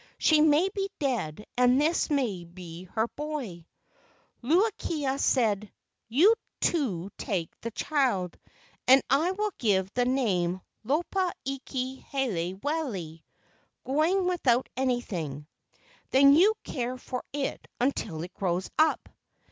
[0.17, 3.67] She may be dead and this may be her boy."
[4.41, 5.71] Luu kia said,
[6.07, 8.35] "You two take the child,
[8.87, 13.19] and I will give the name, Lopa iki hele wale
[13.85, 15.45] [Going without anything].
[16.09, 19.07] Then you care for it until it grows up."